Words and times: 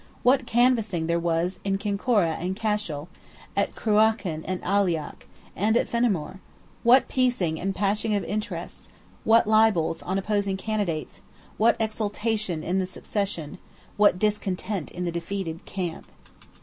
What 0.23 0.47
canvassing 0.47 1.05
there 1.05 1.19
was 1.19 1.59
in 1.63 1.77
Kinkora 1.77 2.33
and 2.39 2.55
Cashel, 2.55 3.07
at 3.55 3.75
Cruachan 3.75 4.43
and 4.47 4.59
Aileach, 4.63 5.27
and 5.55 5.77
at 5.77 5.87
Fernamore! 5.87 6.39
What 6.81 7.07
piecing 7.07 7.59
and 7.59 7.75
patching 7.75 8.15
of 8.15 8.23
interests, 8.23 8.89
what 9.25 9.45
libels 9.45 10.01
on 10.01 10.17
opposing 10.17 10.57
candidates, 10.57 11.21
what 11.57 11.75
exultation 11.79 12.63
in 12.63 12.79
the 12.79 12.87
successful, 12.87 13.59
what 13.95 14.17
discontent 14.17 14.89
in 14.89 15.05
the 15.05 15.11
defeated 15.11 15.65
camp! 15.65 16.11